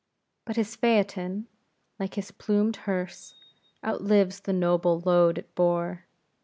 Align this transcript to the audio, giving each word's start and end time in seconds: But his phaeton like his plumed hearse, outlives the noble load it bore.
But 0.45 0.55
his 0.55 0.75
phaeton 0.75 1.45
like 1.99 2.15
his 2.15 2.31
plumed 2.31 2.75
hearse, 2.89 3.35
outlives 3.85 4.39
the 4.39 4.51
noble 4.51 4.99
load 5.01 5.37
it 5.37 5.53
bore. 5.53 6.05